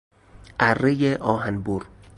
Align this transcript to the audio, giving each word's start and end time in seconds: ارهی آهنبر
ارهی 0.59 1.15
آهنبر 1.15 1.81